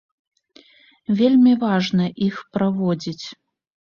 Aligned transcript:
Вельмі 1.19 1.53
важна 1.65 2.07
іх 2.27 2.35
праводзіць. 2.57 3.25